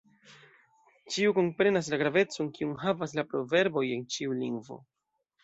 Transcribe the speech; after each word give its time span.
Ĉiu 1.15 1.33
komprenas 1.39 1.89
la 1.95 1.99
gravecon, 2.03 2.49
kiun 2.57 2.73
havas 2.85 3.15
la 3.21 3.27
proverboj 3.35 3.85
en 3.99 4.09
ĉiu 4.17 4.37
lingvo. 4.41 4.81